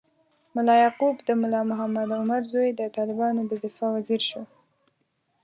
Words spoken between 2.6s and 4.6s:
د طالبانو د دفاع وزیر شو.